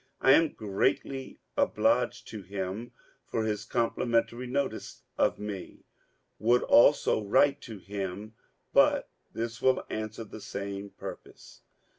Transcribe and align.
I 0.19 0.31
am 0.31 0.53
greatly 0.53 1.37
obliged 1.55 2.27
to 2.29 2.41
him 2.41 2.91
for 3.27 3.43
his 3.43 3.65
complimentary 3.65 4.47
notice 4.47 5.03
of 5.15 5.37
me; 5.37 5.85
would 6.39 6.63
also 6.63 7.23
write 7.23 7.61
to 7.69 7.77
him, 7.77 8.33
but 8.73 9.11
this 9.31 9.61
will 9.61 9.85
answer 9.91 10.23
the 10.23 10.41
same 10.41 10.89
purpose. 10.89 11.61